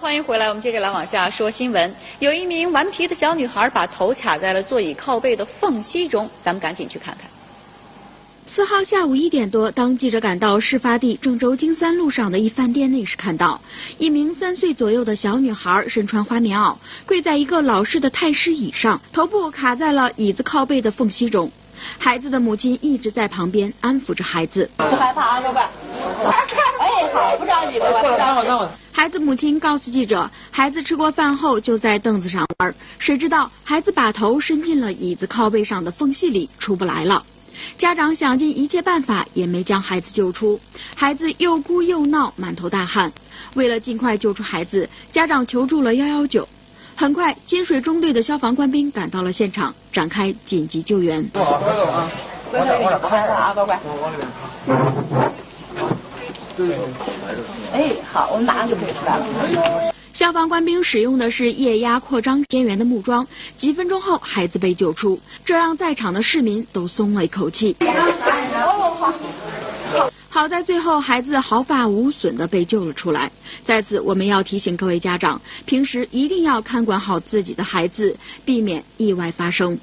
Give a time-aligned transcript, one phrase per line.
[0.00, 1.92] 欢迎回来，我们接着来往下说新闻。
[2.20, 7.28] 有一名顽皮的小女孩把头卡在了座椅靠背的缝隙中，咱们赶紧去看看。
[8.46, 13.60] 四号下午一点多，当记者赶到事发地郑州金三路上的一饭店内时，看到
[13.98, 21.50] 一名三岁左右的小女孩身穿花棉袄，跪在一个老式的太师椅上，头部卡在了椅子靠背的缝隙中。
[21.98, 24.70] 孩子的母亲一直在旁边安抚着孩子。
[24.76, 25.68] 不害怕啊，乖乖。
[26.98, 28.02] 哎，好，不着急，乖乖。
[28.02, 28.66] 等会等会。
[28.92, 37.22] 孩子母亲告诉记者，孩子吃过饭后就在凳子上玩，谁知道孩子把头伸进了椅子靠背上的缝隙里，出不来了。
[37.76, 40.60] 家长想尽一切办法也没将孩子救出，
[40.96, 43.12] 孩子又哭又闹，满头大汗。
[43.54, 46.48] 为了尽快救出孩子，家长求助了幺幺九。
[46.96, 51.24] 很快，金水中队的消防官兵赶到了现场，展开紧急救援。
[51.28, 52.10] 不好，快走啊！
[52.50, 53.78] 快点，快点，快点啊，乖乖。
[54.02, 55.27] 往里面。
[57.72, 59.94] 哎，好，我们马上就可以出来了。
[60.12, 67.76] 消防官兵使用的是液压扩张间源的木桩，几分钟后，孩子被救出，这让在场的市民都松了一口气。
[70.28, 73.30] 好在最后孩子毫发无损的被救了出来。
[73.64, 79.78] 在此，我们要提醒各位家长，平时一定要看管好自己的孩子，避免意外发生。